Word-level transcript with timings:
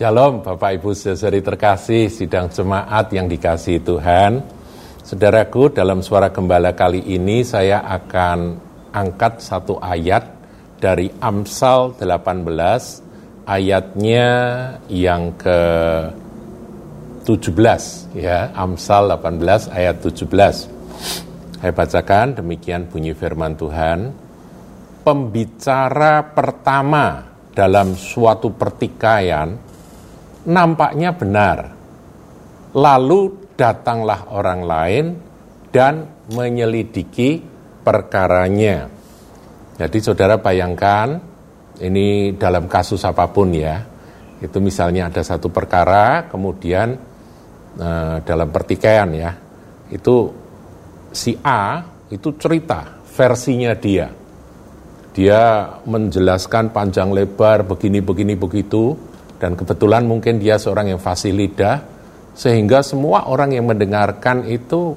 Shalom 0.00 0.40
Bapak 0.40 0.80
Ibu 0.80 0.96
saudari 0.96 1.44
terkasih 1.44 2.08
sidang 2.08 2.48
jemaat 2.48 3.12
yang 3.12 3.28
dikasih 3.28 3.84
Tuhan. 3.84 4.40
Saudaraku 5.04 5.76
dalam 5.76 6.00
suara 6.00 6.32
gembala 6.32 6.72
kali 6.72 7.04
ini 7.04 7.44
saya 7.44 7.84
akan 7.84 8.56
angkat 8.96 9.44
satu 9.44 9.76
ayat 9.76 10.24
dari 10.80 11.12
Amsal 11.20 12.00
18 12.00 12.48
ayatnya 13.44 14.28
yang 14.88 15.36
ke 15.36 15.60
17 17.28 18.16
ya 18.16 18.56
Amsal 18.56 19.04
18 19.04 19.68
ayat 19.68 20.00
17. 20.00 21.60
Saya 21.60 21.72
bacakan 21.76 22.40
demikian 22.40 22.88
bunyi 22.88 23.12
firman 23.12 23.52
Tuhan. 23.52 24.16
Pembicara 25.04 26.24
pertama 26.32 27.36
dalam 27.52 27.92
suatu 27.92 28.48
pertikaian 28.56 29.68
nampaknya 30.46 31.12
benar. 31.12 31.58
Lalu 32.70 33.50
datanglah 33.58 34.30
orang 34.30 34.60
lain 34.62 35.04
dan 35.74 36.06
menyelidiki 36.30 37.42
perkaranya. 37.82 38.86
Jadi 39.80 39.98
saudara 39.98 40.38
bayangkan, 40.38 41.18
ini 41.80 42.36
dalam 42.36 42.68
kasus 42.68 43.02
apa 43.02 43.26
pun 43.32 43.50
ya, 43.52 43.80
itu 44.40 44.56
misalnya 44.60 45.08
ada 45.08 45.24
satu 45.24 45.48
perkara, 45.48 46.28
kemudian 46.28 46.88
eh, 47.80 48.16
dalam 48.22 48.48
pertikaian 48.52 49.08
ya, 49.12 49.30
itu 49.90 50.30
si 51.10 51.34
A 51.42 51.82
itu 52.12 52.36
cerita 52.38 53.00
versinya 53.10 53.72
dia. 53.74 54.08
Dia 55.10 55.66
menjelaskan 55.84 56.70
panjang 56.70 57.10
lebar 57.10 57.66
begini 57.66 57.98
begini 57.98 58.38
begitu, 58.38 58.94
dan 59.40 59.56
kebetulan 59.56 60.04
mungkin 60.04 60.36
dia 60.36 60.60
seorang 60.60 60.92
yang 60.92 61.00
fasih 61.00 61.32
lidah, 61.32 61.80
sehingga 62.36 62.84
semua 62.84 63.24
orang 63.26 63.56
yang 63.56 63.64
mendengarkan 63.64 64.44
itu 64.44 64.92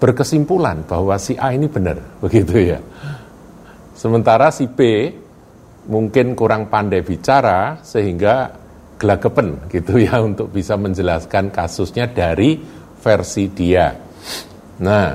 berkesimpulan 0.00 0.88
bahwa 0.88 1.20
si 1.20 1.36
A 1.36 1.52
ini 1.52 1.68
benar, 1.68 2.00
begitu 2.24 2.56
ya. 2.56 2.80
Sementara 3.92 4.48
si 4.48 4.64
B 4.64 5.12
mungkin 5.92 6.32
kurang 6.32 6.72
pandai 6.72 7.04
bicara 7.04 7.84
sehingga 7.84 8.56
gelagapen 8.96 9.68
gitu 9.68 10.00
ya 10.00 10.20
untuk 10.28 10.48
bisa 10.48 10.80
menjelaskan 10.80 11.52
kasusnya 11.52 12.08
dari 12.08 12.56
versi 13.00 13.44
dia. 13.52 13.92
Nah, 14.80 15.08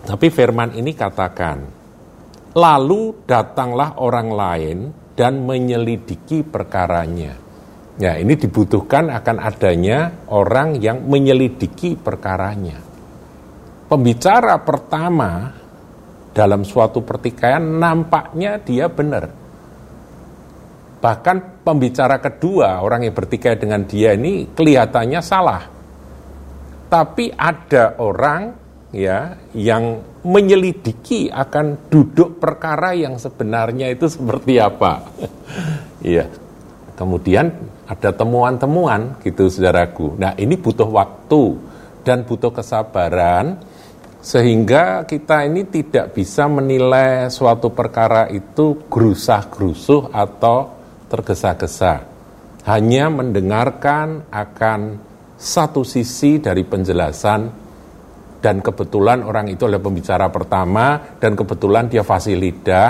tapi 0.00 0.26
firman 0.32 0.72
ini 0.72 0.96
katakan, 0.96 1.58
lalu 2.56 3.24
datanglah 3.28 4.00
orang 4.00 4.28
lain 4.32 4.78
dan 5.20 5.44
menyelidiki 5.44 6.40
perkaranya. 6.48 7.36
Ya, 8.00 8.16
ini 8.16 8.40
dibutuhkan 8.40 9.12
akan 9.12 9.36
adanya 9.36 10.24
orang 10.32 10.80
yang 10.80 11.04
menyelidiki 11.04 12.00
perkaranya. 12.00 12.80
Pembicara 13.84 14.56
pertama 14.64 15.52
dalam 16.32 16.64
suatu 16.64 17.04
pertikaian 17.04 17.60
nampaknya 17.60 18.56
dia 18.64 18.88
benar. 18.88 19.28
Bahkan 21.04 21.60
pembicara 21.60 22.16
kedua, 22.16 22.80
orang 22.80 23.04
yang 23.04 23.12
bertikai 23.12 23.60
dengan 23.60 23.84
dia 23.84 24.16
ini 24.16 24.48
kelihatannya 24.48 25.20
salah. 25.20 25.62
Tapi 26.88 27.28
ada 27.36 28.00
orang 28.00 28.56
ya 28.96 29.36
yang 29.52 30.00
menyelidiki 30.20 31.32
akan 31.32 31.88
duduk 31.88 32.36
perkara 32.36 32.92
yang 32.92 33.16
sebenarnya 33.16 33.88
itu 33.92 34.06
seperti 34.08 34.60
apa. 34.60 34.92
Iya. 36.00 36.32
Kemudian 36.96 37.52
ada 37.84 38.08
temuan-temuan 38.08 39.20
gitu 39.20 39.52
saudaraku. 39.52 40.16
Nah, 40.16 40.32
ini 40.40 40.56
butuh 40.56 40.88
waktu 40.88 41.60
dan 42.00 42.24
butuh 42.24 42.56
kesabaran 42.56 43.60
sehingga 44.20 45.08
kita 45.08 45.44
ini 45.44 45.68
tidak 45.68 46.16
bisa 46.16 46.48
menilai 46.48 47.28
suatu 47.28 47.68
perkara 47.72 48.32
itu 48.32 48.88
gerusah-gerusuh 48.88 50.08
atau 50.08 50.72
tergesa-gesa. 51.08 52.04
Hanya 52.68 53.08
mendengarkan 53.08 54.28
akan 54.28 55.00
satu 55.40 55.84
sisi 55.84 56.36
dari 56.36 56.64
penjelasan 56.68 57.59
dan 58.40 58.64
kebetulan 58.64 59.20
orang 59.20 59.52
itu 59.52 59.68
adalah 59.68 59.84
pembicara 59.84 60.26
pertama 60.32 61.16
dan 61.20 61.36
kebetulan 61.36 61.92
dia 61.92 62.00
fasih 62.00 62.40
lidah 62.40 62.88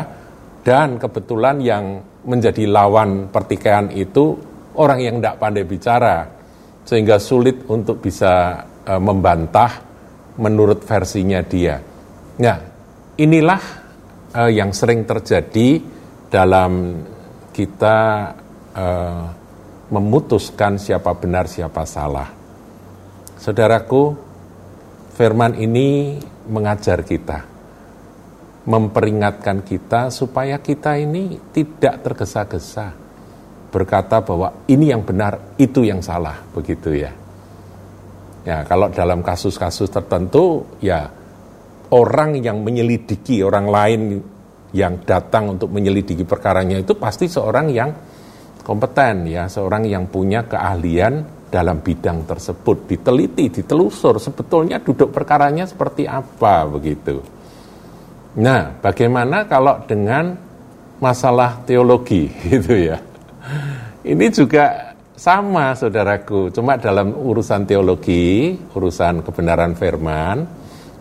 dan 0.63 0.97
kebetulan 0.97 1.59
yang 1.59 1.85
menjadi 2.25 2.71
lawan 2.71 3.29
pertikaian 3.35 3.91
itu 3.91 4.39
orang 4.79 4.99
yang 5.03 5.15
tidak 5.19 5.37
pandai 5.43 5.67
bicara 5.67 6.17
sehingga 6.87 7.19
sulit 7.19 7.67
untuk 7.67 7.99
bisa 7.99 8.65
e, 8.87 8.93
membantah 8.97 9.73
menurut 10.41 10.85
versinya 10.85 11.43
dia. 11.43 11.81
Nah, 12.41 12.59
inilah 13.19 13.63
e, 14.31 14.43
yang 14.55 14.71
sering 14.71 15.05
terjadi 15.09 15.81
dalam 16.31 17.03
kita 17.51 17.99
e, 18.71 18.87
memutuskan 19.91 20.79
siapa 20.79 21.11
benar 21.19 21.51
siapa 21.51 21.83
salah. 21.83 22.29
Saudaraku, 23.41 24.30
Firman 25.21 25.53
ini 25.61 26.17
mengajar 26.49 27.05
kita, 27.05 27.45
memperingatkan 28.65 29.61
kita 29.61 30.09
supaya 30.09 30.57
kita 30.65 30.97
ini 30.97 31.37
tidak 31.53 32.01
tergesa-gesa 32.01 32.97
berkata 33.69 34.25
bahwa 34.25 34.65
ini 34.65 34.89
yang 34.89 35.05
benar, 35.05 35.61
itu 35.61 35.85
yang 35.85 36.01
salah, 36.01 36.41
begitu 36.57 36.97
ya. 36.97 37.13
Ya, 38.49 38.65
kalau 38.65 38.89
dalam 38.89 39.21
kasus-kasus 39.21 39.93
tertentu 39.93 40.65
ya 40.81 41.13
orang 41.93 42.41
yang 42.41 42.65
menyelidiki 42.65 43.45
orang 43.45 43.69
lain 43.69 44.01
yang 44.73 45.05
datang 45.05 45.53
untuk 45.53 45.69
menyelidiki 45.69 46.25
perkaranya 46.25 46.81
itu 46.81 46.97
pasti 46.97 47.29
seorang 47.29 47.69
yang 47.69 47.93
kompeten 48.65 49.29
ya, 49.29 49.53
seorang 49.53 49.85
yang 49.85 50.09
punya 50.09 50.49
keahlian 50.49 51.40
dalam 51.51 51.83
bidang 51.83 52.25
tersebut, 52.25 52.87
diteliti, 52.87 53.51
ditelusur 53.51 54.23
sebetulnya 54.23 54.79
duduk 54.79 55.11
perkaranya 55.11 55.67
seperti 55.67 56.07
apa 56.07 56.65
begitu. 56.71 57.19
Nah, 58.39 58.79
bagaimana 58.79 59.51
kalau 59.51 59.83
dengan 59.83 60.39
masalah 61.03 61.67
teologi 61.67 62.31
gitu 62.47 62.75
ya? 62.79 63.03
Ini 64.07 64.27
juga 64.33 64.95
sama 65.19 65.77
saudaraku, 65.77 66.49
cuma 66.55 66.81
dalam 66.81 67.13
urusan 67.13 67.69
teologi, 67.69 68.57
urusan 68.73 69.21
kebenaran 69.21 69.77
firman, 69.77 70.47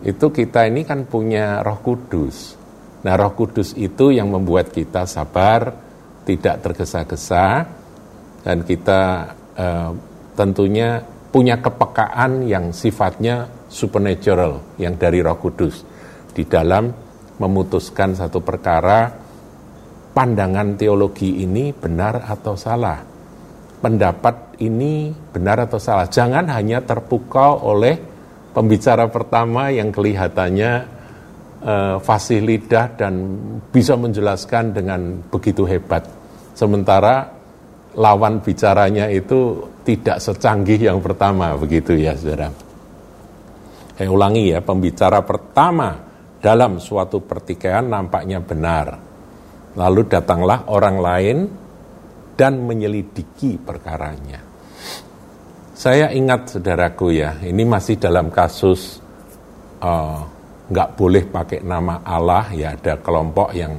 itu 0.04 0.28
kita 0.28 0.68
ini 0.68 0.84
kan 0.84 1.08
punya 1.08 1.64
roh 1.64 1.80
kudus. 1.80 2.58
Nah 3.00 3.16
roh 3.16 3.32
kudus 3.32 3.72
itu 3.80 4.12
yang 4.12 4.28
membuat 4.28 4.76
kita 4.76 5.08
sabar, 5.08 5.72
tidak 6.28 6.60
tergesa-gesa, 6.60 7.64
dan 8.44 8.60
kita 8.60 9.32
eh, 9.56 9.90
tentunya 10.34 11.02
punya 11.30 11.62
kepekaan 11.62 12.44
yang 12.46 12.74
sifatnya 12.74 13.46
supernatural 13.70 14.76
yang 14.82 14.98
dari 14.98 15.22
Roh 15.22 15.38
Kudus 15.38 15.86
di 16.34 16.42
dalam 16.42 16.90
memutuskan 17.38 18.18
satu 18.18 18.42
perkara 18.42 19.14
pandangan 20.10 20.74
teologi 20.74 21.46
ini 21.46 21.70
benar 21.70 22.26
atau 22.26 22.58
salah. 22.58 22.98
Pendapat 23.80 24.60
ini 24.60 25.08
benar 25.08 25.64
atau 25.64 25.80
salah? 25.80 26.04
Jangan 26.04 26.44
hanya 26.52 26.84
terpukau 26.84 27.64
oleh 27.64 27.96
pembicara 28.52 29.08
pertama 29.08 29.72
yang 29.72 29.88
kelihatannya 29.88 30.72
uh, 31.64 31.96
fasih 32.02 32.44
lidah 32.44 32.92
dan 32.98 33.40
bisa 33.72 33.96
menjelaskan 33.96 34.76
dengan 34.76 35.24
begitu 35.32 35.64
hebat. 35.64 36.04
Sementara 36.52 37.32
lawan 37.96 38.44
bicaranya 38.44 39.08
itu 39.08 39.64
tidak 39.90 40.22
secanggih 40.22 40.86
yang 40.86 41.02
pertama 41.02 41.58
begitu 41.58 41.98
ya 41.98 42.14
saudara. 42.14 42.46
Saya 43.98 44.06
ulangi 44.06 44.54
ya, 44.54 44.62
pembicara 44.62 45.20
pertama 45.26 45.98
dalam 46.38 46.78
suatu 46.78 47.20
pertikaian 47.20 47.90
nampaknya 47.90 48.38
benar. 48.38 48.86
Lalu 49.74 50.06
datanglah 50.06 50.70
orang 50.70 50.96
lain 51.02 51.38
dan 52.38 52.62
menyelidiki 52.62 53.58
perkaranya. 53.58 54.40
Saya 55.74 56.14
ingat 56.14 56.54
saudaraku 56.54 57.12
ya, 57.12 57.42
ini 57.42 57.66
masih 57.66 57.98
dalam 57.98 58.30
kasus 58.30 59.02
uh, 59.82 60.22
nggak 60.70 60.88
boleh 60.94 61.24
pakai 61.26 61.60
nama 61.66 61.98
Allah 62.06 62.46
ya 62.54 62.78
ada 62.78 62.94
kelompok 63.02 63.50
yang 63.58 63.74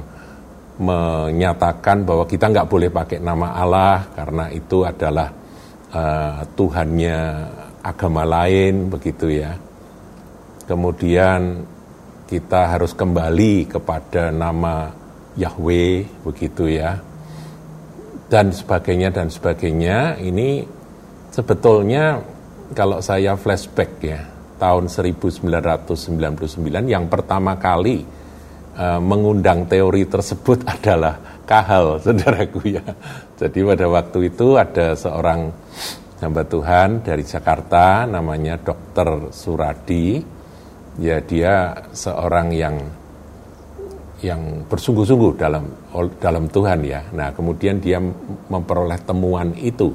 menyatakan 0.76 2.04
bahwa 2.04 2.28
kita 2.28 2.52
nggak 2.52 2.68
boleh 2.68 2.90
pakai 2.92 3.18
nama 3.18 3.56
Allah 3.56 4.06
karena 4.12 4.52
itu 4.52 4.84
adalah 4.84 5.41
uh, 5.92 6.42
Tuhannya 6.56 7.18
agama 7.84 8.24
lain 8.24 8.90
begitu 8.90 9.28
ya. 9.28 9.54
Kemudian 10.66 11.62
kita 12.26 12.72
harus 12.72 12.96
kembali 12.96 13.68
kepada 13.68 14.32
nama 14.32 14.88
Yahweh 15.36 16.24
begitu 16.24 16.68
ya. 16.68 16.96
dan 18.32 18.48
sebagainya 18.48 19.12
dan 19.12 19.28
sebagainya 19.28 20.16
ini 20.16 20.64
sebetulnya 21.28 22.16
kalau 22.72 23.04
saya 23.04 23.36
flashback 23.36 24.00
ya 24.00 24.24
tahun 24.56 24.88
1999 24.88 25.84
yang 26.88 27.12
pertama 27.12 27.60
kali 27.60 28.00
uh, 28.80 28.96
mengundang 29.04 29.68
teori 29.68 30.08
tersebut 30.08 30.64
adalah 30.80 31.31
Kahal, 31.44 31.96
saudaraku 32.04 32.78
ya. 32.78 32.84
Jadi 33.38 33.58
pada 33.66 33.86
waktu 33.90 34.32
itu 34.32 34.56
ada 34.56 34.94
seorang 34.94 35.50
hamba 36.22 36.42
Tuhan 36.46 37.02
dari 37.02 37.26
Jakarta 37.26 38.06
namanya 38.06 38.58
Dr. 38.58 39.34
Suradi. 39.34 40.22
Ya 41.00 41.24
dia 41.24 41.72
seorang 41.96 42.52
yang 42.52 42.76
yang 44.22 44.62
bersungguh-sungguh 44.70 45.32
dalam 45.34 45.64
dalam 46.22 46.46
Tuhan 46.46 46.84
ya. 46.86 47.02
Nah, 47.10 47.34
kemudian 47.34 47.82
dia 47.82 47.98
memperoleh 48.48 49.00
temuan 49.02 49.50
itu. 49.58 49.90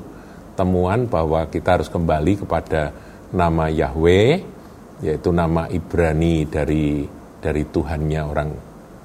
Temuan 0.57 1.05
bahwa 1.07 1.47
kita 1.47 1.79
harus 1.79 1.87
kembali 1.87 2.43
kepada 2.43 2.91
nama 3.31 3.69
Yahweh 3.71 4.57
yaitu 5.05 5.29
nama 5.29 5.69
Ibrani 5.69 6.49
dari 6.49 7.05
dari 7.37 7.63
Tuhannya 7.69 8.21
orang 8.25 8.49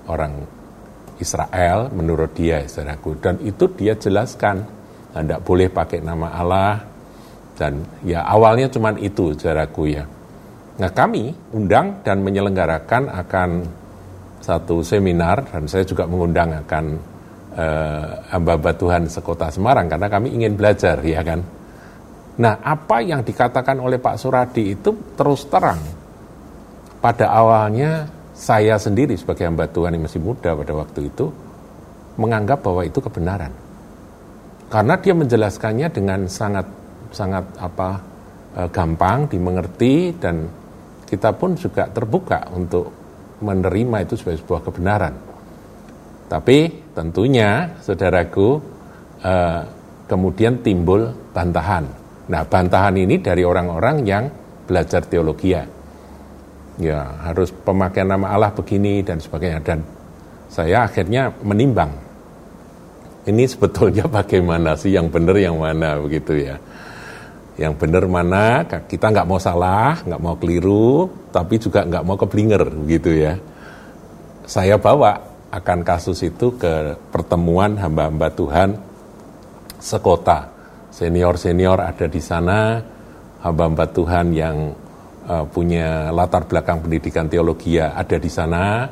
orang 0.09 0.33
Israel 1.21 1.93
menurut 1.93 2.33
dia 2.33 2.65
saudaraku. 2.65 3.19
Dan 3.21 3.41
itu 3.45 3.69
dia 3.75 3.99
jelaskan. 3.99 4.65
Tidak 5.13 5.45
boleh 5.45 5.69
pakai 5.69 6.01
nama 6.01 6.33
Allah. 6.33 6.81
Dan 7.53 7.85
ya 8.07 8.25
awalnya 8.25 8.73
cuma 8.73 8.97
itu 8.97 9.37
saudaraku 9.37 9.93
ya. 9.93 10.05
Nah 10.81 10.89
kami 10.89 11.33
undang 11.53 12.01
dan 12.01 12.25
menyelenggarakan 12.25 13.13
akan 13.13 13.51
satu 14.41 14.81
seminar. 14.81 15.45
Dan 15.53 15.69
saya 15.69 15.85
juga 15.85 16.09
mengundang 16.09 16.65
akan 16.65 16.85
eh, 17.57 18.09
hamba-hamba 18.33 18.73
Tuhan 18.73 19.03
sekota 19.13 19.53
Semarang 19.53 19.93
karena 19.93 20.09
kami 20.09 20.33
ingin 20.33 20.57
belajar 20.57 20.97
ya 21.05 21.21
kan. 21.21 21.41
Nah 22.41 22.65
apa 22.65 23.05
yang 23.05 23.21
dikatakan 23.21 23.77
oleh 23.77 24.01
Pak 24.01 24.17
Suradi 24.17 24.73
itu 24.73 25.13
terus 25.13 25.45
terang. 25.53 25.81
Pada 27.03 27.35
awalnya 27.35 28.07
saya 28.33 28.81
sendiri 28.81 29.13
sebagai 29.15 29.45
hamba 29.45 29.69
Tuhan 29.69 29.93
yang 29.97 30.09
masih 30.09 30.21
muda 30.25 30.57
pada 30.57 30.73
waktu 30.73 31.13
itu 31.13 31.29
menganggap 32.17 32.65
bahwa 32.65 32.83
itu 32.85 32.99
kebenaran. 33.01 33.53
Karena 34.73 34.95
dia 34.97 35.13
menjelaskannya 35.13 35.89
dengan 35.93 36.25
sangat 36.33 36.65
sangat 37.13 37.45
apa 37.61 38.01
eh, 38.57 38.69
gampang 38.73 39.29
dimengerti 39.29 40.17
dan 40.17 40.49
kita 41.05 41.37
pun 41.37 41.61
juga 41.61 41.93
terbuka 41.93 42.49
untuk 42.57 42.89
menerima 43.45 44.09
itu 44.09 44.17
sebagai 44.17 44.41
sebuah 44.41 44.61
kebenaran. 44.65 45.15
Tapi 46.33 46.59
tentunya 46.97 47.77
saudaraku 47.85 48.49
eh, 49.21 49.63
kemudian 50.09 50.65
timbul 50.65 51.13
bantahan. 51.37 51.85
Nah, 52.33 52.49
bantahan 52.49 52.97
ini 52.97 53.21
dari 53.21 53.45
orang-orang 53.45 53.97
yang 54.09 54.25
belajar 54.65 55.05
teologi 55.05 55.53
ya 55.53 55.82
ya 56.81 57.29
harus 57.29 57.53
pemakaian 57.53 58.09
nama 58.09 58.33
Allah 58.33 58.53
begini 58.55 59.05
dan 59.05 59.21
sebagainya. 59.21 59.61
Dan 59.61 59.81
saya 60.49 60.89
akhirnya 60.89 61.33
menimbang 61.43 61.93
ini 63.27 63.45
sebetulnya 63.47 64.07
bagaimana 64.21 64.75
sih 64.75 64.95
yang 64.95 65.11
benar 65.11 65.37
yang 65.39 65.59
mana 65.59 65.99
begitu 66.01 66.39
ya. 66.39 66.57
Yang 67.61 67.85
benar 67.85 68.05
mana 68.09 68.65
kita 68.65 69.13
nggak 69.13 69.29
mau 69.29 69.37
salah 69.37 70.01
nggak 70.01 70.23
mau 70.23 70.35
keliru 70.41 71.13
tapi 71.29 71.61
juga 71.61 71.85
nggak 71.85 72.05
mau 72.05 72.17
keblinger 72.17 72.63
begitu 72.87 73.11
ya. 73.13 73.35
Saya 74.49 74.81
bawa 74.81 75.33
akan 75.53 75.85
kasus 75.85 76.25
itu 76.25 76.57
ke 76.57 76.97
pertemuan 77.13 77.77
hamba-hamba 77.77 78.33
Tuhan 78.33 78.71
sekota. 79.77 80.49
Senior-senior 80.93 81.81
ada 81.81 82.05
di 82.09 82.21
sana 82.21 82.81
hamba-hamba 83.41 83.85
Tuhan 83.93 84.27
yang 84.33 84.57
uh, 85.29 85.45
punya 85.47 86.11
latar 86.11 86.47
belakang 86.47 86.83
pendidikan 86.83 87.27
teologi 87.27 87.79
ya 87.79 87.95
ada 87.95 88.17
di 88.19 88.31
sana. 88.31 88.89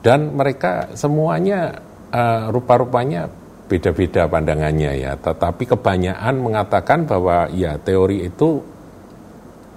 Dan 0.00 0.32
mereka 0.32 0.96
semuanya 0.96 1.76
uh, 2.08 2.48
rupa-rupanya 2.48 3.28
beda-beda 3.68 4.26
pandangannya 4.26 4.92
ya. 4.98 5.12
Tetapi 5.20 5.76
kebanyakan 5.76 6.34
mengatakan 6.40 7.04
bahwa 7.04 7.46
ya 7.52 7.76
teori 7.78 8.26
itu 8.26 8.58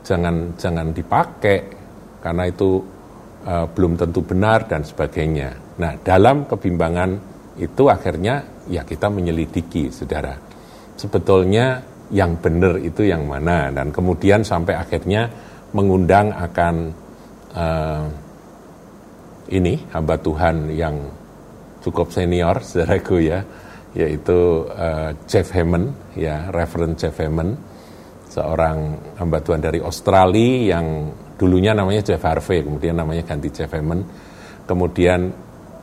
jangan 0.04 0.58
jangan 0.58 0.92
dipakai 0.92 1.58
karena 2.24 2.44
itu 2.48 2.82
uh, 3.46 3.68
belum 3.70 4.00
tentu 4.00 4.24
benar 4.24 4.66
dan 4.66 4.82
sebagainya. 4.82 5.78
Nah 5.78 6.00
dalam 6.02 6.48
kebimbangan 6.48 7.12
itu 7.60 7.86
akhirnya 7.92 8.66
ya 8.72 8.82
kita 8.88 9.12
menyelidiki 9.12 9.92
saudara. 9.92 10.34
Sebetulnya 10.98 11.93
yang 12.14 12.38
benar 12.38 12.78
itu 12.78 13.10
yang 13.10 13.26
mana. 13.26 13.74
Dan 13.74 13.90
kemudian 13.90 14.46
sampai 14.46 14.78
akhirnya 14.78 15.26
mengundang 15.74 16.30
akan 16.30 16.76
uh, 17.58 18.06
ini 19.50 19.74
hamba 19.92 20.16
Tuhan 20.22 20.70
yang 20.70 20.96
cukup 21.82 22.14
senior 22.14 22.62
saudaraku 22.68 23.18
ya 23.20 23.42
yaitu 23.94 24.66
uh, 24.74 25.14
Jeff 25.30 25.54
Hammond 25.54 26.18
ya 26.18 26.50
Reverend 26.50 26.98
Jeff 26.98 27.14
Hammond 27.22 27.54
seorang 28.34 28.98
hamba 29.22 29.38
Tuhan 29.38 29.62
dari 29.62 29.78
Australia 29.78 30.74
yang 30.78 31.14
dulunya 31.38 31.78
namanya 31.78 32.02
Jeff 32.02 32.26
Harvey 32.26 32.66
kemudian 32.66 32.98
namanya 32.98 33.22
ganti 33.22 33.54
Jeff 33.54 33.70
Hammond. 33.70 34.04
Kemudian 34.64 35.28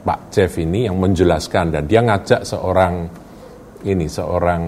Pak 0.00 0.32
Jeff 0.32 0.56
ini 0.56 0.88
yang 0.88 0.96
menjelaskan 0.96 1.70
dan 1.70 1.84
dia 1.84 2.00
ngajak 2.00 2.42
seorang 2.48 3.06
ini 3.84 4.08
seorang 4.08 4.62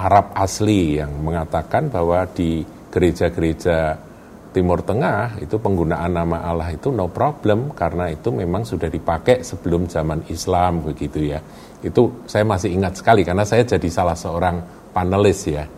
Arab 0.00 0.32
asli 0.32 0.96
yang 0.96 1.12
mengatakan 1.20 1.92
bahwa 1.92 2.24
di 2.32 2.64
gereja-gereja 2.88 4.00
Timur 4.50 4.82
Tengah 4.82 5.38
itu 5.38 5.62
penggunaan 5.62 6.10
nama 6.10 6.42
Allah 6.42 6.74
itu 6.74 6.90
no 6.90 7.06
problem 7.06 7.70
karena 7.70 8.10
itu 8.10 8.34
memang 8.34 8.66
sudah 8.66 8.90
dipakai 8.90 9.46
sebelum 9.46 9.86
zaman 9.86 10.26
Islam 10.26 10.82
begitu 10.82 11.22
ya. 11.22 11.38
Itu 11.84 12.26
saya 12.26 12.42
masih 12.42 12.74
ingat 12.74 12.98
sekali 12.98 13.22
karena 13.22 13.46
saya 13.46 13.62
jadi 13.62 13.88
salah 13.92 14.18
seorang 14.18 14.90
panelis 14.90 15.46
ya 15.46 15.68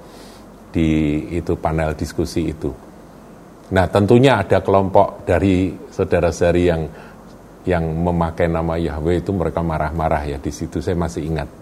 di 0.73 1.21
itu 1.37 1.53
panel 1.61 1.93
diskusi 1.93 2.49
itu. 2.49 2.73
Nah 3.77 3.85
tentunya 3.93 4.41
ada 4.41 4.65
kelompok 4.65 5.29
dari 5.29 5.75
saudara-saudari 5.93 6.63
yang 6.65 6.83
yang 7.69 7.85
memakai 7.85 8.49
nama 8.49 8.81
Yahweh 8.81 9.21
itu 9.21 9.31
mereka 9.37 9.61
marah-marah 9.61 10.33
ya 10.33 10.39
di 10.41 10.51
situ 10.51 10.81
saya 10.81 10.97
masih 10.97 11.29
ingat 11.29 11.62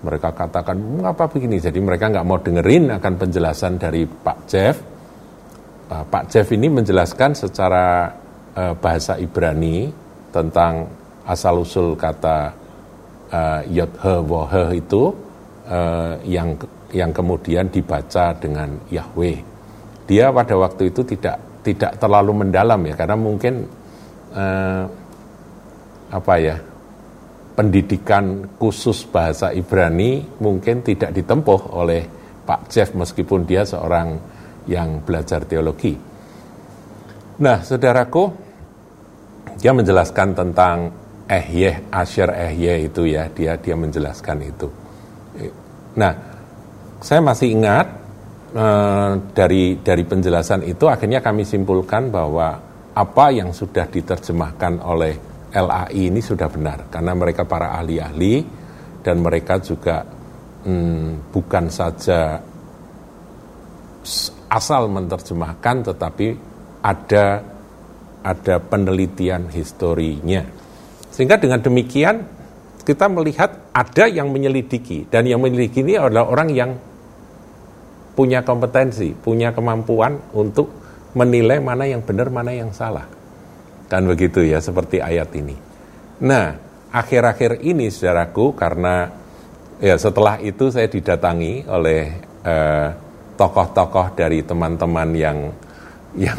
mereka 0.00 0.32
katakan 0.32 0.80
mengapa 0.80 1.28
begini? 1.28 1.60
Jadi 1.60 1.76
mereka 1.80 2.08
nggak 2.08 2.26
mau 2.26 2.40
dengerin 2.40 2.96
akan 2.96 3.14
penjelasan 3.20 3.76
dari 3.76 4.08
Pak 4.08 4.38
Jeff. 4.48 4.76
Uh, 5.90 6.04
Pak 6.06 6.32
Jeff 6.32 6.48
ini 6.54 6.72
menjelaskan 6.72 7.36
secara 7.36 8.08
uh, 8.56 8.74
bahasa 8.78 9.20
Ibrani 9.20 9.92
tentang 10.30 10.88
asal 11.26 11.60
usul 11.60 11.98
kata 11.98 12.54
uh, 13.28 13.60
yod 13.68 13.92
he 14.00 14.14
he 14.24 14.62
itu 14.80 15.02
uh, 15.68 16.14
yang 16.24 16.56
yang 16.90 17.10
kemudian 17.14 17.68
dibaca 17.70 18.34
dengan 18.38 18.80
Yahweh. 18.90 19.38
Dia 20.10 20.34
pada 20.34 20.54
waktu 20.58 20.90
itu 20.90 21.06
tidak 21.06 21.38
tidak 21.60 22.00
terlalu 22.00 22.46
mendalam 22.46 22.80
ya 22.88 22.94
karena 22.96 23.16
mungkin 23.20 23.68
uh, 24.32 24.84
apa 26.10 26.34
ya 26.40 26.56
pendidikan 27.60 28.56
khusus 28.56 29.04
bahasa 29.04 29.52
Ibrani 29.52 30.24
mungkin 30.40 30.80
tidak 30.80 31.12
ditempuh 31.12 31.76
oleh 31.76 32.08
Pak 32.48 32.72
Jeff 32.72 32.96
meskipun 32.96 33.44
dia 33.44 33.68
seorang 33.68 34.16
yang 34.64 35.04
belajar 35.04 35.44
teologi. 35.44 35.92
Nah, 37.44 37.60
saudaraku, 37.60 38.32
dia 39.60 39.76
menjelaskan 39.76 40.32
tentang 40.32 40.88
Ehyeh, 41.28 41.84
Asher 41.92 42.32
Ehyeh 42.32 42.88
itu 42.88 43.04
ya, 43.04 43.28
dia 43.28 43.60
dia 43.60 43.76
menjelaskan 43.76 44.40
itu. 44.40 44.68
Nah, 46.00 46.12
saya 47.04 47.20
masih 47.20 47.60
ingat 47.60 47.86
eh, 48.56 49.12
dari 49.36 49.76
dari 49.84 50.04
penjelasan 50.08 50.64
itu 50.64 50.88
akhirnya 50.88 51.20
kami 51.20 51.44
simpulkan 51.44 52.08
bahwa 52.08 52.56
apa 52.96 53.26
yang 53.36 53.52
sudah 53.52 53.84
diterjemahkan 53.84 54.80
oleh 54.80 55.29
LAI 55.50 56.14
ini 56.14 56.22
sudah 56.22 56.46
benar 56.46 56.86
karena 56.88 57.12
mereka 57.14 57.42
para 57.42 57.74
ahli-ahli 57.74 58.46
dan 59.02 59.18
mereka 59.18 59.58
juga 59.58 60.06
hmm, 60.64 61.34
bukan 61.34 61.64
saja 61.66 62.38
asal 64.50 64.90
menerjemahkan 64.90 65.90
tetapi 65.90 66.26
ada 66.80 67.42
ada 68.20 68.60
penelitian 68.60 69.48
historinya. 69.48 70.44
Sehingga 71.10 71.40
dengan 71.40 71.60
demikian 71.60 72.22
kita 72.84 73.08
melihat 73.08 73.72
ada 73.72 74.04
yang 74.08 74.32
menyelidiki 74.32 75.08
dan 75.08 75.24
yang 75.28 75.40
menyelidiki 75.40 75.84
ini 75.84 75.96
adalah 75.96 76.28
orang 76.28 76.48
yang 76.52 76.70
punya 78.14 78.44
kompetensi, 78.44 79.16
punya 79.16 79.54
kemampuan 79.56 80.20
untuk 80.36 80.68
menilai 81.16 81.58
mana 81.58 81.88
yang 81.88 82.04
benar, 82.04 82.28
mana 82.28 82.52
yang 82.52 82.70
salah. 82.70 83.19
Kan 83.90 84.06
begitu 84.06 84.46
ya, 84.46 84.62
seperti 84.62 85.02
ayat 85.02 85.34
ini. 85.34 85.58
Nah, 86.22 86.54
akhir-akhir 86.94 87.66
ini 87.66 87.90
saudaraku, 87.90 88.54
karena 88.54 89.10
ya 89.82 89.98
setelah 89.98 90.38
itu 90.38 90.70
saya 90.70 90.86
didatangi 90.86 91.66
oleh 91.66 92.02
eh, 92.46 92.88
tokoh-tokoh 93.34 94.14
dari 94.14 94.46
teman-teman 94.46 95.10
yang 95.18 95.38
yang 96.14 96.38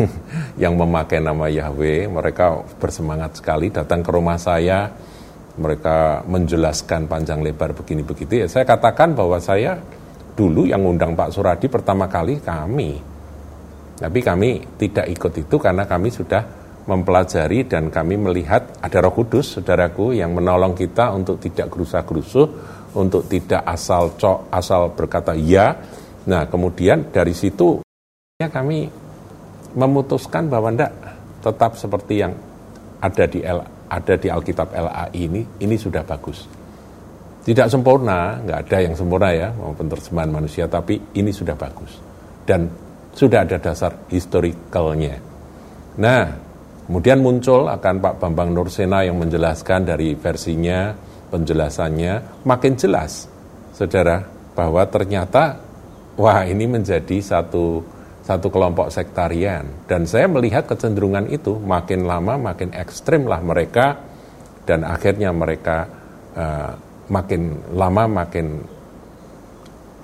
yang 0.63 0.73
memakai 0.79 1.19
nama 1.19 1.51
Yahweh, 1.51 2.07
mereka 2.07 2.63
bersemangat 2.79 3.43
sekali 3.43 3.67
datang 3.67 3.99
ke 3.99 4.11
rumah 4.15 4.39
saya. 4.39 4.87
Mereka 5.51 6.23
menjelaskan 6.31 7.11
panjang 7.11 7.43
lebar 7.43 7.75
begini 7.75 8.07
begitu 8.07 8.39
ya. 8.39 8.47
Saya 8.47 8.63
katakan 8.63 9.11
bahwa 9.11 9.35
saya 9.43 9.75
dulu 10.31 10.63
yang 10.63 10.87
undang 10.87 11.11
Pak 11.11 11.35
Suradi 11.35 11.67
pertama 11.67 12.07
kali 12.07 12.39
kami. 12.39 12.95
Tapi 13.99 14.19
kami 14.23 14.63
tidak 14.79 15.11
ikut 15.11 15.33
itu 15.43 15.55
karena 15.59 15.83
kami 15.83 16.07
sudah 16.07 16.60
mempelajari 16.85 17.69
dan 17.69 17.93
kami 17.93 18.17
melihat 18.17 18.81
ada 18.81 18.97
Roh 19.05 19.13
Kudus, 19.13 19.59
saudaraku, 19.59 20.17
yang 20.17 20.33
menolong 20.33 20.73
kita 20.73 21.13
untuk 21.13 21.37
tidak 21.37 21.69
gerusa-gerusuh, 21.69 22.47
untuk 22.97 23.29
tidak 23.29 23.61
asal 23.67 24.17
cok, 24.17 24.49
asal 24.49 24.91
berkata 24.93 25.37
ya. 25.37 25.77
Nah, 26.27 26.45
kemudian 26.49 27.09
dari 27.13 27.33
situ 27.33 27.81
ya 28.41 28.49
kami 28.49 28.89
memutuskan 29.77 30.49
bahwa 30.49 30.73
ndak 30.73 30.91
tetap 31.41 31.77
seperti 31.77 32.21
yang 32.21 32.33
ada 33.01 33.25
di 33.25 33.41
L, 33.41 33.65
ada 33.89 34.13
di 34.17 34.27
Alkitab 34.29 34.69
LAI 34.73 35.09
ini, 35.17 35.41
ini 35.61 35.75
sudah 35.77 36.05
bagus. 36.05 36.45
Tidak 37.41 37.65
sempurna, 37.65 38.37
nggak 38.37 38.59
ada 38.69 38.77
yang 38.85 38.93
sempurna 38.93 39.33
ya, 39.33 39.49
maupun 39.49 39.89
terjemahan 39.89 40.29
manusia, 40.29 40.69
tapi 40.69 41.01
ini 41.17 41.33
sudah 41.33 41.57
bagus. 41.57 41.97
Dan 42.45 42.69
sudah 43.11 43.41
ada 43.41 43.57
dasar 43.57 44.05
historicalnya. 44.13 45.17
Nah, 45.97 46.50
kemudian 46.87 47.19
muncul 47.19 47.67
akan 47.67 47.95
Pak 47.99 48.15
Bambang 48.21 48.53
Nursena 48.55 49.03
yang 49.05 49.19
menjelaskan 49.19 49.85
dari 49.85 50.15
versinya, 50.17 50.95
penjelasannya, 51.31 52.45
makin 52.45 52.73
jelas, 52.77 53.27
saudara, 53.71 54.23
bahwa 54.53 54.83
ternyata, 54.87 55.59
wah 56.19 56.43
ini 56.43 56.67
menjadi 56.67 57.17
satu 57.19 57.81
satu 58.21 58.47
kelompok 58.53 58.93
sektarian. 58.93 59.65
Dan 59.89 60.05
saya 60.05 60.29
melihat 60.29 60.69
kecenderungan 60.69 61.27
itu 61.33 61.57
makin 61.57 62.05
lama 62.05 62.37
makin 62.53 62.69
ekstrim 62.71 63.25
lah 63.25 63.41
mereka 63.41 63.97
dan 64.63 64.85
akhirnya 64.85 65.33
mereka 65.33 65.89
uh, 66.37 66.71
makin 67.09 67.59
lama 67.73 68.23
makin 68.23 68.61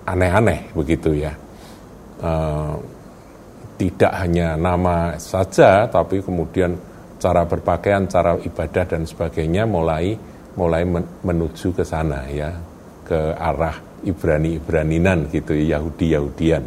aneh-aneh 0.04 0.74
begitu 0.74 1.14
ya. 1.14 1.34
Uh, 2.18 2.76
tidak 3.78 4.14
hanya 4.18 4.58
nama 4.58 5.16
saja 5.22 5.86
tapi 5.88 6.20
kemudian 6.26 6.74
cara 7.22 7.46
berpakaian 7.46 8.10
cara 8.10 8.38
ibadah 8.42 8.86
dan 8.86 9.06
sebagainya 9.06 9.66
mulai 9.70 10.18
mulai 10.58 10.84
menuju 11.22 11.74
ke 11.78 11.86
sana 11.86 12.26
ya 12.30 12.50
ke 13.06 13.38
arah 13.38 13.78
Ibrani 14.02 14.58
Ibraninan 14.58 15.30
gitu 15.30 15.54
Yahudi 15.54 16.14
Yahudian 16.14 16.64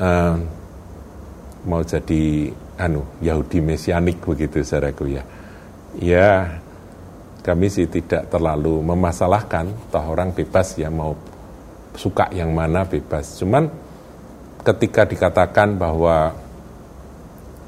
uh, 0.00 0.36
mau 1.64 1.80
jadi 1.80 2.52
anu 2.76 3.06
Yahudi 3.22 3.62
mesianik 3.62 4.20
begitu 4.22 4.60
saudaraku 4.62 5.14
ya. 5.14 5.22
Ya 5.98 6.60
kami 7.44 7.68
sih 7.70 7.86
tidak 7.86 8.32
terlalu 8.32 8.82
memasalahkan 8.82 9.70
toh 9.92 10.04
orang 10.04 10.32
bebas 10.34 10.74
ya 10.80 10.90
mau 10.90 11.14
suka 11.94 12.28
yang 12.34 12.50
mana 12.50 12.82
bebas. 12.82 13.38
Cuman 13.38 13.70
ketika 14.64 15.04
dikatakan 15.04 15.76
bahwa 15.76 16.32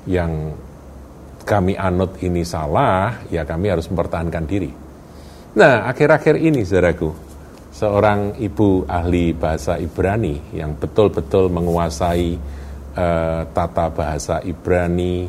yang 0.09 0.57
kami 1.47 1.79
anut 1.79 2.19
ini 2.25 2.43
salah, 2.43 3.23
ya 3.31 3.47
kami 3.47 3.71
harus 3.71 3.87
mempertahankan 3.87 4.45
diri. 4.49 4.73
Nah, 5.57 5.87
akhir-akhir 5.87 6.41
ini, 6.43 6.67
saudaraku, 6.67 7.15
seorang 7.71 8.41
ibu 8.41 8.89
ahli 8.89 9.37
bahasa 9.37 9.77
Ibrani 9.77 10.57
yang 10.57 10.75
betul-betul 10.75 11.53
menguasai 11.53 12.35
uh, 12.97 13.43
tata 13.53 13.87
bahasa 13.93 14.41
Ibrani 14.41 15.29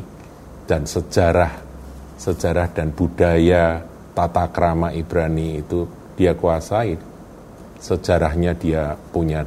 dan 0.64 0.88
sejarah 0.88 1.68
sejarah 2.18 2.74
dan 2.74 2.90
budaya 2.90 3.78
tata 4.12 4.50
krama 4.50 4.90
Ibrani 4.90 5.62
itu 5.62 5.86
dia 6.18 6.34
kuasai 6.34 6.98
sejarahnya 7.78 8.58
dia 8.58 8.98
punya 9.14 9.46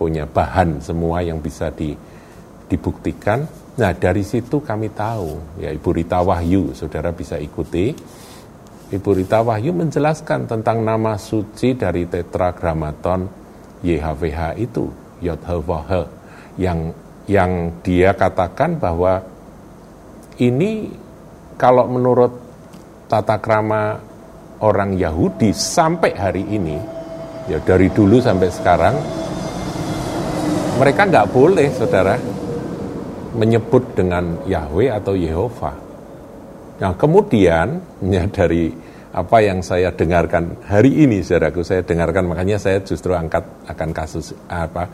punya 0.00 0.24
bahan 0.24 0.80
semua 0.80 1.20
yang 1.20 1.44
bisa 1.44 1.68
di, 1.68 1.92
dibuktikan. 2.72 3.44
Nah 3.76 3.92
dari 3.92 4.24
situ 4.24 4.64
kami 4.64 4.88
tahu 4.96 5.60
ya 5.60 5.68
Ibu 5.68 5.90
Rita 5.92 6.24
Wahyu 6.24 6.72
saudara 6.72 7.12
bisa 7.12 7.36
ikuti. 7.36 7.92
Ibu 8.88 9.10
Rita 9.12 9.44
Wahyu 9.44 9.76
menjelaskan 9.76 10.48
tentang 10.48 10.80
nama 10.80 11.20
suci 11.20 11.76
dari 11.76 12.08
tetragramaton 12.08 13.28
YHWH 13.84 14.40
itu 14.56 14.88
Yodhawah 15.20 16.08
yang 16.56 16.96
yang 17.28 17.78
dia 17.84 18.16
katakan 18.16 18.80
bahwa 18.80 19.20
ini 20.40 20.88
kalau 21.60 21.84
menurut 21.86 22.32
tata 23.06 23.36
krama 23.36 24.00
orang 24.64 24.96
Yahudi 24.96 25.52
sampai 25.52 26.16
hari 26.16 26.44
ini, 26.48 26.80
ya 27.46 27.60
dari 27.60 27.92
dulu 27.92 28.18
sampai 28.18 28.48
sekarang, 28.48 28.94
mereka 30.80 31.04
nggak 31.04 31.28
boleh, 31.28 31.68
saudara, 31.76 32.16
menyebut 33.36 33.92
dengan 33.92 34.40
Yahweh 34.48 34.88
atau 34.88 35.12
Yehova. 35.12 35.76
Nah 36.80 36.96
kemudian 36.96 38.00
ya 38.08 38.24
dari 38.32 38.72
apa 39.12 39.44
yang 39.44 39.60
saya 39.60 39.92
dengarkan 39.92 40.64
hari 40.64 41.04
ini, 41.04 41.20
saudaraku, 41.20 41.60
saya 41.60 41.84
dengarkan 41.84 42.32
makanya 42.32 42.56
saya 42.56 42.80
justru 42.80 43.12
angkat 43.12 43.44
akan 43.68 43.92
kasus 43.92 44.32
apa 44.48 44.88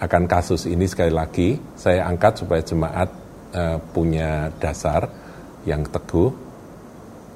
akan 0.00 0.24
kasus 0.24 0.68
ini 0.68 0.84
sekali 0.88 1.12
lagi 1.12 1.56
saya 1.72 2.04
angkat 2.08 2.44
supaya 2.44 2.60
jemaat 2.64 3.08
uh, 3.52 3.76
punya 3.92 4.48
dasar 4.56 5.04
yang 5.68 5.84
teguh. 5.84 6.32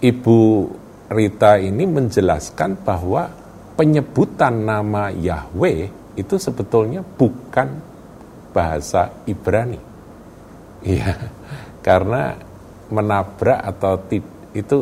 Ibu 0.00 0.40
Rita 1.12 1.60
ini 1.60 1.84
menjelaskan 1.84 2.80
bahwa 2.80 3.28
penyebutan 3.76 4.64
nama 4.64 5.12
Yahweh 5.12 6.00
itu 6.16 6.34
sebetulnya 6.40 7.04
bukan 7.04 7.89
bahasa 8.50 9.24
Ibrani. 9.26 9.80
Iya, 10.80 11.12
karena 11.86 12.34
menabrak 12.90 13.60
atau 13.62 14.00
itu 14.52 14.78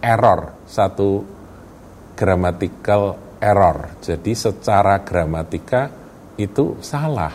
error, 0.00 0.66
satu 0.66 1.22
grammatical 2.16 3.16
error. 3.42 3.98
Jadi 4.00 4.32
secara 4.32 5.02
gramatika 5.02 5.90
itu 6.38 6.78
salah. 6.80 7.34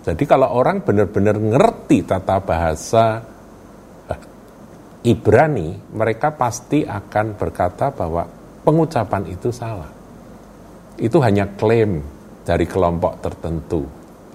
Jadi 0.00 0.24
kalau 0.24 0.48
orang 0.56 0.80
benar-benar 0.80 1.36
ngerti 1.36 2.08
tata 2.08 2.40
bahasa 2.40 3.20
eh, 4.08 4.20
Ibrani, 5.12 5.92
mereka 5.92 6.32
pasti 6.32 6.88
akan 6.88 7.36
berkata 7.36 7.92
bahwa 7.92 8.24
pengucapan 8.64 9.28
itu 9.28 9.52
salah. 9.52 9.92
Itu 10.96 11.20
hanya 11.20 11.52
klaim 11.56 12.00
dari 12.44 12.64
kelompok 12.64 13.20
tertentu, 13.20 13.84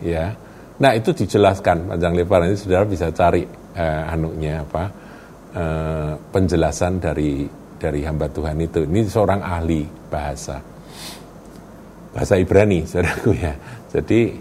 ya. 0.04 0.34
Nah 0.76 0.92
itu 0.92 1.16
dijelaskan 1.16 1.96
panjang 1.96 2.14
lebar 2.16 2.44
ini 2.44 2.60
saudara 2.60 2.84
bisa 2.84 3.08
cari 3.16 3.48
eh, 3.76 4.04
anunya 4.12 4.60
apa 4.60 4.84
eh, 5.56 6.12
penjelasan 6.20 7.00
dari 7.00 7.48
dari 7.80 8.02
hamba 8.04 8.28
Tuhan 8.28 8.58
itu. 8.60 8.84
Ini 8.84 9.08
seorang 9.08 9.40
ahli 9.44 9.86
bahasa 10.12 10.60
bahasa 12.16 12.36
Ibrani, 12.40 12.84
saudaraku 12.90 13.32
ya. 13.36 13.54
Jadi 13.92 14.36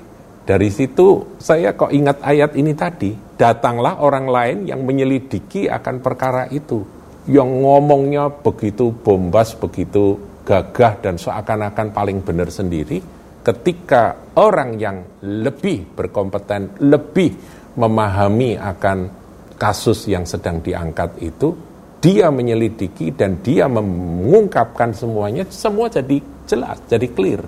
dari 0.45 0.69
situ 0.71 1.39
saya 1.41 1.75
kok 1.75 1.91
ingat 1.91 2.23
ayat 2.23 2.55
ini 2.55 2.73
tadi, 2.75 3.15
datanglah 3.39 3.99
orang 4.03 4.27
lain 4.31 4.59
yang 4.71 4.83
menyelidiki 4.87 5.67
akan 5.67 6.03
perkara 6.03 6.47
itu, 6.51 6.83
yang 7.27 7.49
ngomongnya 7.63 8.31
begitu 8.31 8.95
bombas, 8.95 9.59
begitu 9.59 10.21
gagah 10.45 11.01
dan 11.01 11.17
seakan-akan 11.17 11.91
paling 11.97 12.21
benar 12.21 12.53
sendiri, 12.53 13.01
ketika 13.45 14.33
orang 14.41 14.81
yang 14.81 15.21
lebih 15.21 15.85
berkompeten, 15.93 16.81
lebih 16.89 17.37
memahami 17.77 18.57
akan 18.57 18.99
kasus 19.61 20.09
yang 20.09 20.25
sedang 20.25 20.65
diangkat 20.65 21.21
itu, 21.21 21.53
dia 22.01 22.33
menyelidiki 22.33 23.13
dan 23.13 23.45
dia 23.45 23.69
mengungkapkan 23.69 24.97
semuanya, 24.97 25.45
semua 25.53 25.93
jadi 25.93 26.21
jelas, 26.49 26.81
jadi 26.89 27.07
clear. 27.13 27.43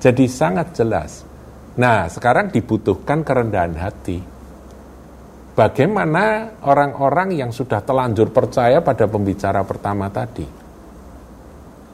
Jadi 0.00 0.24
sangat 0.26 0.74
jelas. 0.74 1.22
Nah, 1.78 2.08
sekarang 2.10 2.52
dibutuhkan 2.52 3.24
kerendahan 3.24 3.76
hati. 3.78 4.18
Bagaimana 5.52 6.56
orang-orang 6.64 7.36
yang 7.36 7.52
sudah 7.52 7.84
telanjur 7.84 8.32
percaya 8.32 8.80
pada 8.80 9.04
pembicara 9.04 9.60
pertama 9.64 10.08
tadi? 10.08 10.61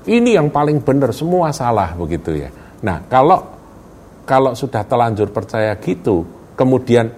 Ini 0.09 0.41
yang 0.41 0.49
paling 0.49 0.81
benar, 0.81 1.13
semua 1.13 1.53
salah 1.53 1.93
begitu 1.93 2.33
ya. 2.33 2.49
Nah, 2.81 3.05
kalau 3.13 3.45
kalau 4.25 4.57
sudah 4.57 4.81
telanjur 4.89 5.29
percaya 5.29 5.77
gitu, 5.77 6.25
kemudian 6.57 7.13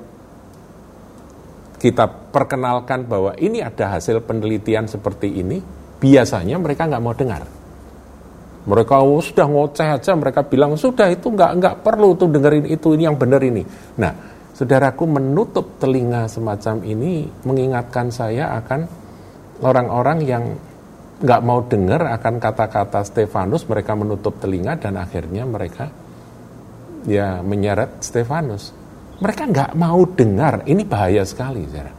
kita 1.78 2.10
perkenalkan 2.34 3.06
bahwa 3.06 3.38
ini 3.38 3.62
ada 3.62 3.94
hasil 3.94 4.18
penelitian 4.26 4.90
seperti 4.90 5.38
ini, 5.38 5.62
biasanya 6.02 6.58
mereka 6.58 6.90
nggak 6.90 7.02
mau 7.02 7.14
dengar. 7.14 7.46
Mereka 8.66 8.94
oh, 9.00 9.22
sudah 9.22 9.46
ngoceh 9.46 9.88
aja, 9.96 10.12
mereka 10.18 10.42
bilang 10.42 10.74
sudah 10.74 11.08
itu 11.14 11.30
nggak 11.30 11.50
nggak 11.62 11.74
perlu 11.86 12.18
tuh 12.18 12.26
dengerin 12.26 12.66
itu 12.68 12.98
ini 12.98 13.06
yang 13.06 13.14
benar 13.14 13.40
ini. 13.40 13.62
Nah, 14.02 14.12
saudaraku 14.52 15.06
menutup 15.06 15.78
telinga 15.78 16.26
semacam 16.26 16.82
ini 16.82 17.24
mengingatkan 17.46 18.10
saya 18.10 18.52
akan 18.60 18.84
orang-orang 19.64 20.18
yang 20.26 20.44
nggak 21.20 21.40
mau 21.44 21.60
dengar 21.68 22.16
akan 22.16 22.40
kata-kata 22.40 23.04
Stefanus, 23.04 23.68
mereka 23.68 23.92
menutup 23.92 24.40
telinga 24.40 24.80
dan 24.80 24.96
akhirnya 24.96 25.44
mereka 25.44 25.92
ya 27.04 27.44
menyeret 27.44 28.00
Stefanus. 28.00 28.72
Mereka 29.20 29.52
nggak 29.52 29.72
mau 29.76 30.00
dengar, 30.08 30.64
ini 30.64 30.80
bahaya 30.88 31.20
sekali, 31.28 31.68
saudara. 31.68 31.92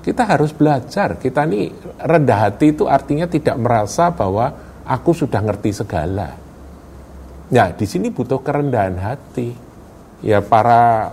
Kita 0.00 0.24
harus 0.24 0.56
belajar. 0.56 1.20
Kita 1.20 1.44
ini 1.44 1.68
rendah 2.00 2.48
hati 2.48 2.72
itu 2.72 2.88
artinya 2.88 3.28
tidak 3.28 3.60
merasa 3.60 4.08
bahwa 4.08 4.48
aku 4.88 5.12
sudah 5.12 5.44
ngerti 5.44 5.76
segala. 5.76 6.32
Ya, 7.52 7.68
di 7.68 7.84
sini 7.84 8.08
butuh 8.08 8.40
kerendahan 8.40 8.96
hati. 8.96 9.52
Ya, 10.24 10.40
para 10.40 11.12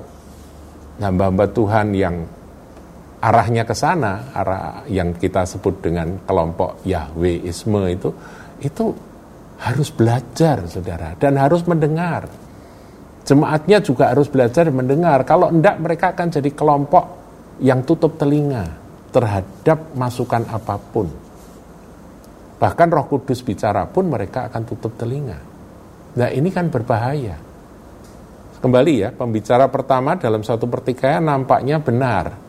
hamba-hamba 1.03 1.51
Tuhan 1.51 1.91
yang 1.91 2.23
arahnya 3.17 3.65
ke 3.65 3.73
sana, 3.73 4.29
arah 4.33 4.85
yang 4.85 5.17
kita 5.17 5.45
sebut 5.49 5.81
dengan 5.81 6.21
kelompok 6.21 6.85
Yahweisme 6.85 7.81
itu, 7.89 8.09
itu 8.61 8.85
harus 9.57 9.89
belajar, 9.89 10.61
saudara, 10.69 11.17
dan 11.17 11.37
harus 11.41 11.65
mendengar. 11.65 12.29
Jemaatnya 13.27 13.83
juga 13.83 14.13
harus 14.13 14.29
belajar 14.29 14.69
mendengar. 14.69 15.25
Kalau 15.27 15.49
enggak, 15.49 15.81
mereka 15.81 16.05
akan 16.13 16.27
jadi 16.31 16.49
kelompok 16.53 17.05
yang 17.59 17.81
tutup 17.83 18.15
telinga 18.15 18.69
terhadap 19.11 19.97
masukan 19.97 20.45
apa 20.47 20.77
pun. 20.77 21.09
Bahkan 22.57 22.87
Roh 22.89 23.05
Kudus 23.05 23.41
bicara 23.45 23.85
pun 23.89 24.09
mereka 24.09 24.49
akan 24.49 24.61
tutup 24.65 24.97
telinga. 24.97 25.37
Nah 26.17 26.29
ini 26.33 26.49
kan 26.49 26.69
berbahaya. 26.73 27.37
Kembali 28.57 28.93
ya, 28.97 29.09
pembicara 29.13 29.69
pertama 29.69 30.17
dalam 30.17 30.41
satu 30.41 30.65
pertikaian 30.65 31.21
nampaknya 31.21 31.77
benar. 31.77 32.46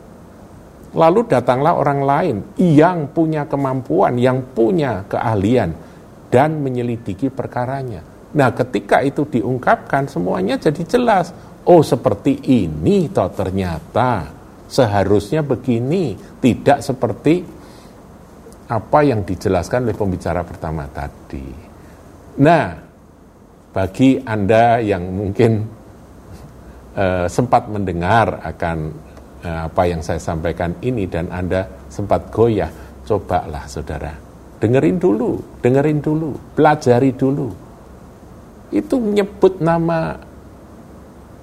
Lalu 0.89 1.29
datanglah 1.29 1.77
orang 1.77 2.01
lain 2.01 2.35
yang 2.57 3.13
punya 3.13 3.45
kemampuan, 3.45 4.17
yang 4.17 4.41
punya 4.57 5.05
keahlian, 5.05 5.69
dan 6.33 6.61
menyelidiki 6.61 7.29
perkaranya. 7.29 8.01
Nah 8.33 8.49
ketika 8.53 9.01
itu 9.01 9.25
diungkapkan 9.25 10.09
semuanya 10.09 10.57
jadi 10.57 10.81
jelas. 10.85 11.33
Oh 11.69 11.85
seperti 11.85 12.41
ini 12.49 13.05
toh 13.13 13.29
ternyata 13.29 14.39
seharusnya 14.69 15.41
begini, 15.41 16.13
tidak 16.41 16.85
seperti 16.85 17.41
apa 18.69 18.99
yang 19.01 19.25
dijelaskan 19.25 19.89
oleh 19.89 19.97
pembicara 19.97 20.45
pertama 20.45 20.85
tadi. 20.93 21.41
Nah, 22.37 22.77
bagi 23.73 24.21
Anda 24.21 24.77
yang 24.77 25.09
mungkin 25.09 25.65
uh, 26.93 27.25
sempat 27.25 27.65
mendengar 27.65 28.45
akan 28.45 28.77
uh, 29.43 29.67
apa 29.67 29.83
yang 29.87 30.01
saya 30.03 30.19
sampaikan 30.21 30.75
ini 30.83 31.05
dan 31.05 31.31
Anda 31.31 31.67
sempat 31.91 32.31
goyah, 32.31 32.69
cobalah 33.05 33.65
saudara. 33.65 34.13
Dengerin 34.59 34.99
dulu, 34.99 35.39
dengerin 35.63 35.99
dulu, 36.03 36.35
pelajari 36.55 37.15
dulu. 37.15 37.47
Itu 38.69 38.99
menyebut 38.99 39.63
nama 39.63 40.19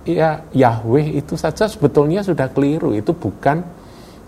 ya 0.06 0.44
Yahweh 0.52 1.18
itu 1.18 1.34
saja 1.34 1.66
sebetulnya 1.66 2.20
sudah 2.22 2.52
keliru. 2.52 2.92
Itu 2.92 3.16
bukan 3.16 3.64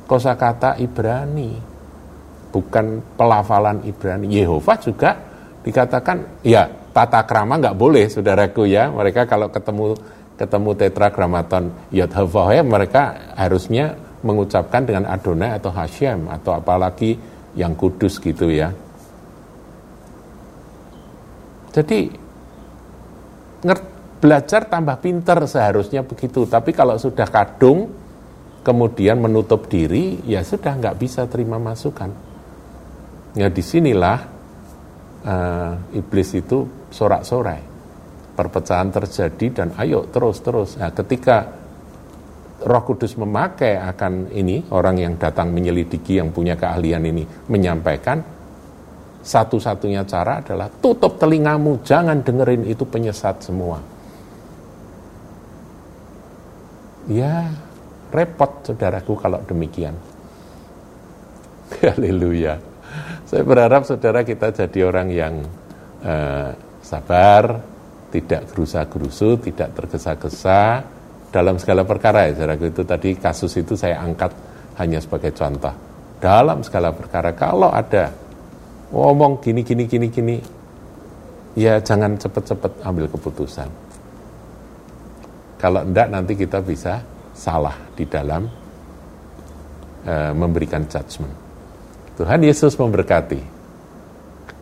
kosakata 0.09 0.81
Ibrani 0.81 1.79
bukan 2.51 3.05
pelafalan 3.15 3.85
Ibrani. 3.85 4.27
Yehova 4.33 4.75
juga 4.81 5.17
dikatakan 5.63 6.43
ya 6.43 6.67
tata 6.91 7.23
krama 7.29 7.61
nggak 7.61 7.77
boleh 7.77 8.09
saudaraku 8.09 8.67
ya. 8.69 8.89
Mereka 8.89 9.29
kalau 9.29 9.53
ketemu 9.53 9.95
ketemu 10.39 10.71
tetragramaton 10.79 11.75
Yod 11.91 12.15
ya 12.55 12.63
mereka 12.63 13.35
harusnya 13.35 13.99
mengucapkan 14.23 14.87
dengan 14.87 15.11
Adonai 15.11 15.59
atau 15.59 15.71
Hashem 15.75 16.31
atau 16.31 16.55
apalagi 16.55 17.19
yang 17.59 17.75
kudus 17.75 18.23
gitu 18.23 18.51
ya. 18.51 18.71
Jadi 21.75 22.11
belajar 24.19 24.67
tambah 24.67 24.99
pinter 24.99 25.39
seharusnya 25.47 26.03
begitu. 26.03 26.47
Tapi 26.47 26.75
kalau 26.75 26.99
sudah 26.99 27.27
kadung, 27.31 27.91
kemudian 28.67 29.23
menutup 29.23 29.71
diri, 29.71 30.19
ya 30.27 30.43
sudah 30.43 30.75
nggak 30.75 30.99
bisa 30.99 31.27
terima 31.31 31.63
masukan. 31.63 32.11
Ya 33.39 33.47
di 33.47 33.63
sinilah 33.63 34.19
uh, 35.23 35.73
iblis 35.95 36.35
itu 36.35 36.67
sorak-sorai. 36.91 37.78
Perpecahan 38.39 38.95
terjadi 38.95 39.47
dan 39.51 39.69
ayo 39.83 40.07
terus-terus. 40.07 40.79
Nah, 40.79 40.95
ketika 40.95 41.51
Roh 42.63 42.83
Kudus 42.87 43.19
memakai 43.19 43.75
akan 43.83 44.31
ini, 44.31 44.63
orang 44.71 45.03
yang 45.03 45.15
datang 45.19 45.51
menyelidiki 45.51 46.23
yang 46.23 46.31
punya 46.31 46.55
keahlian 46.55 47.03
ini 47.03 47.27
menyampaikan, 47.51 48.23
satu-satunya 49.23 50.07
cara 50.07 50.39
adalah 50.39 50.71
tutup 50.71 51.19
telingamu, 51.19 51.83
jangan 51.83 52.23
dengerin 52.23 52.63
itu 52.71 52.87
penyesat 52.87 53.43
semua. 53.43 53.83
Ya, 57.11 57.51
repot 58.15 58.63
saudaraku 58.63 59.19
kalau 59.19 59.43
demikian. 59.51 59.99
Haleluya. 61.83 62.63
Saya 63.29 63.43
berharap 63.45 63.85
saudara 63.85 64.25
kita 64.25 64.55
jadi 64.55 64.89
orang 64.89 65.09
yang 65.13 65.35
uh, 66.01 66.57
sabar, 66.81 67.61
tidak 68.09 68.49
gerusa-gerusu, 68.53 69.37
tidak 69.45 69.77
tergesa-gesa 69.77 70.81
dalam 71.29 71.61
segala 71.61 71.85
perkara 71.85 72.33
ya 72.33 72.41
saudara 72.41 72.57
itu 72.57 72.83
tadi 72.85 73.13
kasus 73.21 73.53
itu 73.61 73.77
saya 73.77 74.01
angkat 74.01 74.33
hanya 74.81 74.97
sebagai 74.97 75.33
contoh. 75.37 75.75
Dalam 76.19 76.65
segala 76.65 76.91
perkara 76.91 77.37
kalau 77.37 77.69
ada 77.69 78.11
ngomong 78.89 79.39
gini 79.45 79.61
gini 79.61 79.85
gini 79.85 80.07
gini 80.09 80.37
ya 81.55 81.79
jangan 81.85 82.17
cepet-cepet 82.17 82.73
ambil 82.83 83.07
keputusan. 83.13 83.69
Kalau 85.59 85.83
enggak 85.85 86.09
nanti 86.09 86.33
kita 86.39 86.63
bisa 86.63 87.03
salah 87.35 87.75
di 87.93 88.07
dalam 88.07 88.47
uh, 90.07 90.33
memberikan 90.33 90.87
judgment. 90.87 91.35
Tuhan 92.17 92.41
Yesus 92.43 92.75
memberkati. 92.79 93.58